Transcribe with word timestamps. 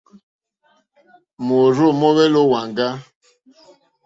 Môrzô 1.47 1.87
móhwélì 1.99 2.37
ó 2.41 2.43
wàŋgá. 2.51 2.87